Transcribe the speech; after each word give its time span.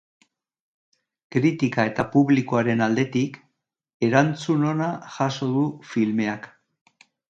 Kritika 1.35 1.85
eta 1.91 2.07
publikoaren 2.15 2.83
aldetik, 2.87 3.39
erantzun 4.11 4.69
ona 4.75 4.93
jaso 5.19 5.55
du 5.57 5.71
filmeak. 5.95 6.55